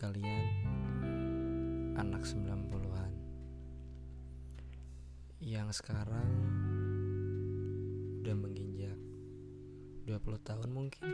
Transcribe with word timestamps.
kalian 0.00 0.48
anak 2.00 2.24
90-an 2.24 3.12
yang 5.44 5.68
sekarang 5.76 6.24
udah 8.24 8.32
menginjak 8.32 8.96
20 10.08 10.40
tahun 10.40 10.72
mungkin. 10.72 11.04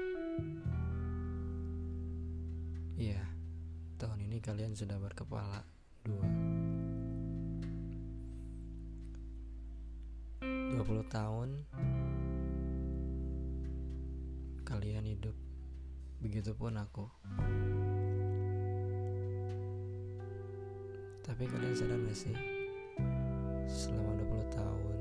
Iya, 2.95 3.27
tahun 3.99 4.31
ini 4.31 4.39
kalian 4.39 4.79
sudah 4.79 5.03
berkepala 5.03 5.67
dua. 6.07 6.23
20 10.47 11.11
tahun 11.11 11.67
kalian 14.63 15.11
hidup 15.11 15.35
begitupun 16.23 16.79
aku 16.79 17.11
tapi 21.27 21.43
kalian 21.51 21.75
sadar 21.75 21.99
gak 21.99 22.15
sih 22.15 22.31
selama 23.67 24.15
20 24.23 24.47
tahun 24.55 24.99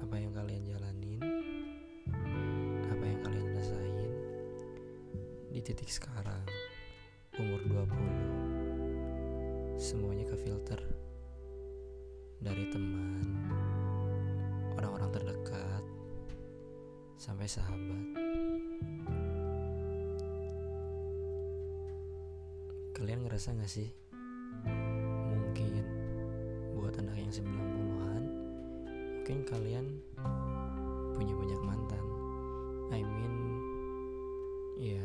apa 0.00 0.14
yang 0.16 0.32
kalian 0.32 0.64
jalanin 0.64 1.20
apa 2.88 3.04
yang 3.04 3.20
kalian 3.20 3.52
rasain 3.52 4.16
di 5.52 5.60
titik 5.60 5.92
sekarang 5.92 6.40
umur 7.36 7.60
20 7.84 9.76
semuanya 9.76 10.24
ke 10.24 10.40
filter 10.40 10.80
dari 12.40 12.64
teman 12.72 13.28
orang-orang 14.80 15.12
terdekat 15.12 15.84
sampai 17.20 17.48
sahabat. 17.48 18.04
Kalian 22.94 23.24
ngerasa 23.24 23.56
gak 23.56 23.70
sih? 23.70 24.03
90-an, 27.34 28.22
mungkin 28.86 29.38
kalian 29.42 29.86
punya 31.18 31.34
banyak 31.34 31.60
mantan. 31.66 32.04
I 32.94 33.02
mean, 33.02 33.34
ya 34.78 35.02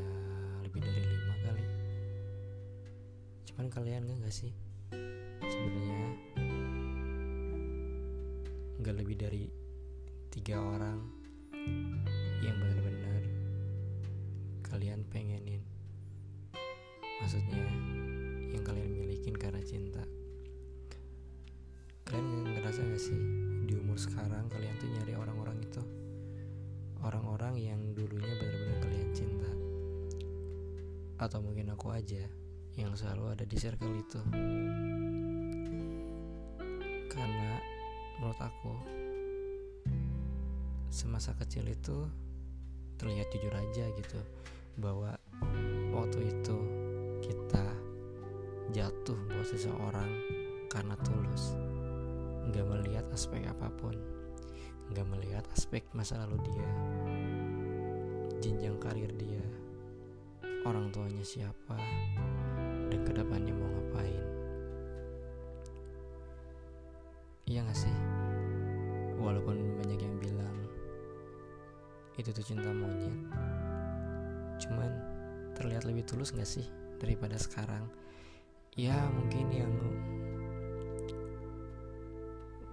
lebih 0.62 0.78
dari 0.78 1.02
lima 1.02 1.36
kali. 1.42 1.66
Cuman 3.50 3.68
kalian 3.74 4.14
gak 4.22 4.30
sih? 4.30 4.54
Sebenarnya 5.42 6.06
nggak 8.78 8.96
lebih 9.02 9.18
dari 9.18 9.44
tiga 10.30 10.62
orang 10.62 11.02
yang 12.46 12.56
benar-benar 12.62 13.26
kalian 14.70 15.02
pengenin 15.10 15.66
maksudnya 17.20 17.66
yang 18.54 18.64
kalian 18.64 18.94
milikin 18.96 19.36
ngerasa 22.80 22.96
gak 22.96 23.04
sih? 23.12 23.22
Di 23.68 23.74
umur 23.76 24.00
sekarang 24.00 24.48
kalian 24.48 24.76
tuh 24.80 24.88
nyari 24.88 25.14
orang-orang 25.20 25.58
itu. 25.60 25.84
Orang-orang 27.04 27.60
yang 27.60 27.80
dulunya 27.92 28.34
benar-benar 28.40 28.78
kalian 28.80 29.10
cinta. 29.12 29.52
Atau 31.20 31.44
mungkin 31.44 31.76
aku 31.76 31.92
aja 31.92 32.24
yang 32.80 32.96
selalu 32.96 33.36
ada 33.36 33.44
di 33.44 33.58
circle 33.60 33.92
itu. 34.00 34.22
Karena 37.12 37.60
menurut 38.16 38.40
aku 38.40 38.74
semasa 40.88 41.36
kecil 41.36 41.68
itu 41.68 42.08
terlihat 42.96 43.28
jujur 43.36 43.52
aja 43.60 43.92
gitu 43.92 44.20
bahwa 44.80 45.20
waktu 45.92 46.32
itu 46.32 46.58
kita 47.28 47.68
jatuh 48.72 49.20
buat 49.28 49.48
seseorang 49.48 50.12
karena 50.72 50.96
tulus 51.04 51.60
nggak 52.50 52.66
melihat 52.66 53.06
aspek 53.14 53.46
apa 53.46 53.70
pun 53.78 53.94
nggak 54.90 55.06
melihat 55.06 55.46
aspek 55.54 55.86
masa 55.94 56.18
lalu 56.26 56.42
dia 56.50 56.70
jenjang 58.42 58.78
karir 58.82 59.12
dia 59.14 59.44
orang 60.66 60.92
tuanya 60.92 61.24
siapa 61.24 61.78
dan 62.90 63.00
ke 63.06 63.12
depannya 63.14 63.54
mau 63.54 63.70
ngapain. 63.70 64.26
Iya 67.50 67.66
gak 67.66 67.78
sih? 67.78 67.96
Walaupun 69.18 69.82
banyak 69.82 70.00
yang 70.02 70.16
bilang 70.22 70.58
itu 72.20 72.30
tuh 72.30 72.46
cinta 72.46 72.70
monyet. 72.70 73.16
Cuman 74.60 74.92
terlihat 75.56 75.88
lebih 75.88 76.04
tulus 76.06 76.36
gak 76.36 76.50
sih 76.50 76.66
daripada 77.00 77.40
sekarang? 77.40 77.88
Ya 78.78 79.10
mungkin 79.10 79.50
yang 79.50 79.74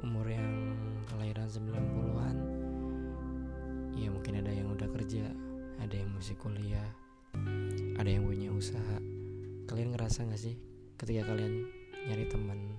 umur 0.06 0.30
yang 0.30 0.78
kelahiran 1.10 1.50
90-an 1.50 2.36
ya 3.98 4.08
mungkin 4.14 4.38
ada 4.38 4.52
yang 4.54 4.70
udah 4.70 4.86
kerja 4.94 5.26
ada 5.82 5.94
yang 5.98 6.14
masih 6.14 6.38
kuliah 6.38 6.86
ada 7.96 8.08
yang 8.08 8.28
punya 8.28 8.52
usaha. 8.52 8.98
Kalian 9.66 9.96
ngerasa 9.96 10.28
gak 10.28 10.40
sih 10.40 10.56
ketika 10.96 11.32
kalian 11.32 11.68
nyari 12.06 12.24
teman 12.30 12.78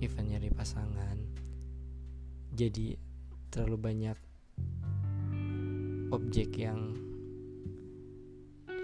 event 0.00 0.28
nyari 0.32 0.48
pasangan 0.48 1.18
jadi 2.56 2.96
terlalu 3.52 3.76
banyak 3.76 4.18
objek 6.10 6.56
yang 6.56 6.96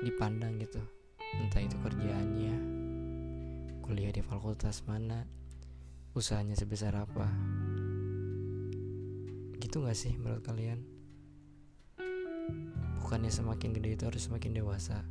dipandang 0.05 0.61
gitu? 0.61 0.83
Entah 1.41 1.63
itu 1.63 1.77
kerjaannya 1.83 2.55
kuliah 3.83 4.11
di 4.11 4.23
fakultas 4.23 4.83
mana 4.87 5.25
usahanya 6.17 6.57
sebesar 6.57 6.97
apa? 6.97 7.29
Gitu 9.61 9.85
gak 9.85 9.93
sih 9.93 10.17
menurut 10.17 10.41
kalian? 10.41 10.81
Bukannya 13.05 13.29
semakin 13.29 13.77
gede 13.77 14.01
itu 14.01 14.09
harus 14.09 14.25
semakin 14.25 14.57
dewasa? 14.57 15.05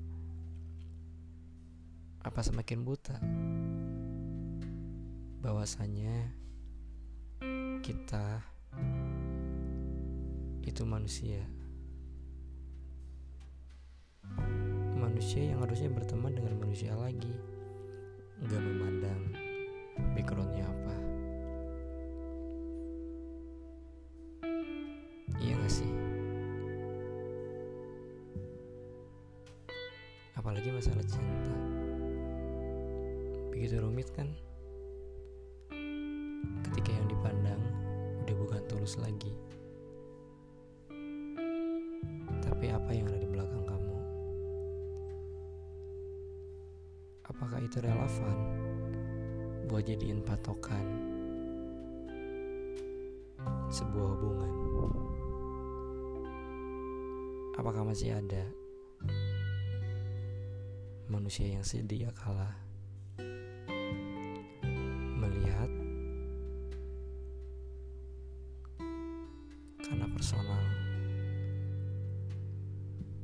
Apa 2.25 2.41
semakin 2.41 2.81
buta? 2.81 3.21
Bahwasanya 5.45 6.33
kita 7.85 8.41
itu 10.65 10.81
manusia. 10.89 11.45
Manusia 14.97 15.53
yang 15.53 15.61
harusnya 15.61 15.93
berteman 15.93 16.33
dengan 16.33 16.57
manusia 16.57 16.97
lagi. 16.97 17.29
Nggak 18.41 18.61
memandang 18.65 19.44
backgroundnya 20.15 20.65
apa? 20.67 20.95
Iya 25.39 25.53
gak 25.59 25.71
sih? 25.71 25.91
Apalagi 30.35 30.69
masalah 30.71 31.05
cinta. 31.07 31.55
Begitu 33.51 33.79
rumit 33.79 34.11
kan? 34.11 34.31
Ketika 36.69 36.91
yang 36.91 37.07
dipandang 37.07 37.61
udah 38.25 38.35
bukan 38.35 38.61
tulus 38.67 38.99
lagi. 38.99 39.31
Tapi 42.43 42.65
apa 42.71 42.91
yang 42.91 43.07
ada 43.09 43.19
di 43.19 43.29
belakang 43.29 43.63
kamu? 43.63 43.97
Apakah 47.25 47.59
itu 47.63 47.81
relevan 47.81 48.64
buat 49.65 49.81
jadiin 49.81 50.21
patokan 50.21 50.85
sebuah 53.73 54.07
hubungan. 54.13 54.53
Apakah 57.57 57.81
masih 57.81 58.13
ada 58.13 58.45
manusia 61.09 61.49
yang 61.49 61.65
sedia 61.65 62.13
kalah 62.13 62.53
melihat 65.17 65.71
karena 69.81 70.05
personal? 70.13 70.61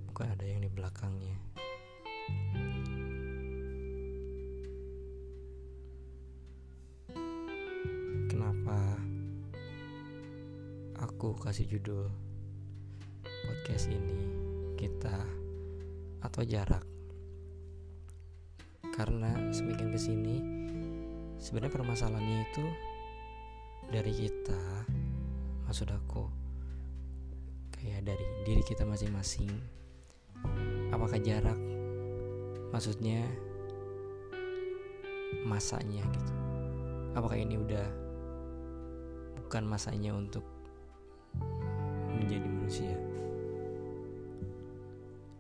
Bukan 0.10 0.26
ada 0.26 0.46
yang 0.50 0.66
di 0.66 0.70
belakangnya 0.74 1.38
kasih 11.38 11.68
judul 11.68 12.12
podcast 13.48 13.88
ini 13.88 14.18
kita 14.76 15.24
atau 16.26 16.42
jarak. 16.44 16.84
Karena 18.92 19.32
semakin 19.56 19.88
ke 19.94 20.00
sini 20.00 20.36
sebenarnya 21.40 21.74
permasalahannya 21.74 22.40
itu 22.52 22.66
dari 23.92 24.14
kita 24.14 24.62
maksud 25.66 25.88
aku 25.90 26.28
kayak 27.72 28.04
dari 28.04 28.26
diri 28.44 28.62
kita 28.62 28.84
masing-masing. 28.84 29.50
Apakah 30.92 31.18
jarak? 31.24 31.58
Maksudnya 32.76 33.26
masanya 35.48 36.04
gitu. 36.12 36.34
Apakah 37.16 37.40
ini 37.40 37.58
udah 37.58 37.88
bukan 39.42 39.68
masanya 39.68 40.16
untuk 40.16 40.46
manusia. 42.72 42.96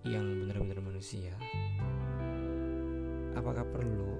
Yang 0.04 0.26
benar-benar 0.44 0.80
manusia 0.84 1.32
apakah 3.40 3.64
perlu 3.72 4.20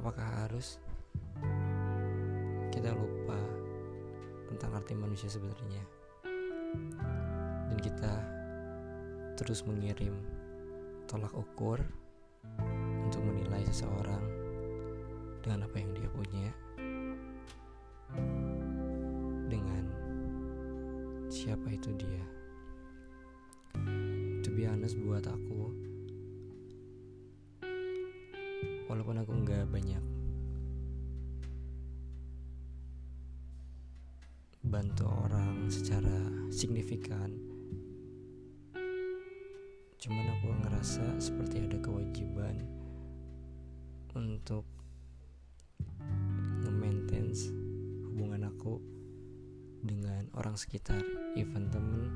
apakah 0.00 0.24
harus 0.40 0.80
kita 2.72 2.88
lupa 2.88 3.36
tentang 4.48 4.80
arti 4.80 4.96
manusia 4.96 5.28
sebenarnya? 5.28 5.84
Dan 7.68 7.78
kita 7.84 8.14
terus 9.36 9.60
mengirim 9.68 10.16
tolak 11.04 11.36
ukur 11.36 11.84
untuk 13.04 13.20
menilai 13.20 13.60
seseorang 13.68 14.24
dengan 15.44 15.68
apa 15.68 15.76
yang 15.84 15.92
dia 15.92 16.08
punya 16.16 16.48
siapa 21.36 21.68
itu 21.68 21.92
dia? 22.00 22.24
To 24.40 24.48
be 24.56 24.64
honest 24.64 24.96
buat 24.96 25.28
aku 25.28 25.68
walaupun 28.88 29.20
aku 29.20 29.32
nggak 29.44 29.68
banyak 29.68 30.00
bantu 34.64 35.04
orang 35.28 35.68
secara 35.68 36.48
signifikan 36.48 37.36
cuman 40.00 40.26
aku 40.40 40.48
ngerasa 40.64 41.20
seperti 41.20 41.68
ada 41.68 41.76
kewajiban 41.84 42.56
untuk 44.16 44.64
nge-maintain 46.64 47.28
hubungan 48.08 48.48
aku 48.48 48.95
dengan 49.86 50.26
orang 50.34 50.58
sekitar 50.58 50.98
even 51.38 51.70
temen 51.70 52.10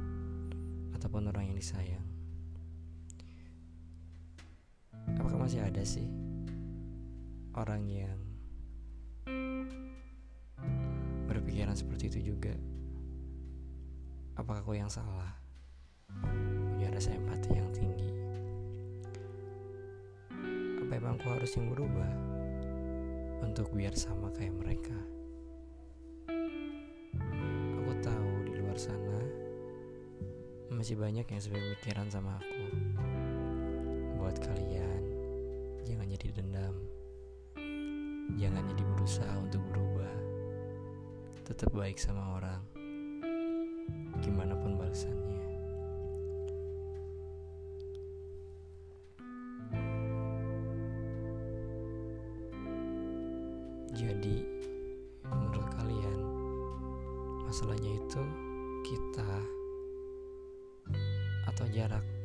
ataupun 0.98 1.30
orang 1.30 1.48
yang 1.48 1.56
disayang. 1.56 2.06
Apakah 5.16 5.38
masih 5.38 5.62
ada 5.62 5.82
sih 5.86 6.10
orang 7.54 7.86
yang 7.86 8.18
berpikiran 11.30 11.78
seperti 11.78 12.10
itu 12.10 12.34
juga? 12.34 12.54
Apakah 14.34 14.66
aku 14.66 14.74
yang 14.74 14.90
salah? 14.90 15.30
Punya 16.10 16.90
rasa 16.90 17.14
empati 17.14 17.50
yang 17.54 17.70
tinggi. 17.70 18.10
Apa 20.82 20.92
emang 20.98 21.14
aku 21.22 21.26
harus 21.30 21.54
yang 21.54 21.70
berubah 21.70 22.10
untuk 23.44 23.70
biar 23.74 23.94
sama 23.98 24.30
kayak 24.30 24.54
mereka 24.54 24.69
masih 30.80 30.96
banyak 30.96 31.28
yang 31.28 31.42
sepemikiran 31.44 32.08
sama 32.08 32.40
aku. 32.40 32.64
Buat 34.16 34.40
kalian 34.40 35.02
jangan 35.84 36.08
jadi 36.08 36.40
dendam 36.40 36.72
jangan 38.40 38.64
jadi 38.64 38.84
berusaha 38.96 39.34
untuk 39.44 39.60
berubah 39.68 40.16
tetap 41.44 41.68
baik 41.76 42.00
sama 42.00 42.40
orang 42.40 42.64
gimana 44.24 44.56
pun 44.56 44.80
balasannya. 44.80 45.44
Jadi 53.92 54.36
menurut 55.28 55.68
kalian 55.76 56.18
masalahnya 57.44 58.00
itu 58.00 58.22
kita 58.88 59.59
atau 61.50 61.66
jarak 61.74 62.19